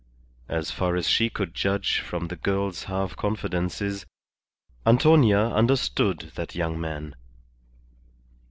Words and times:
As 0.49 0.71
far 0.71 0.95
as 0.95 1.07
she 1.07 1.29
could 1.29 1.53
judge 1.53 1.99
from 1.99 2.29
the 2.29 2.35
girl's 2.35 2.85
half 2.85 3.15
confidences, 3.15 4.07
Antonia 4.83 5.49
understood 5.49 6.31
that 6.33 6.55
young 6.55 6.81
man. 6.81 7.15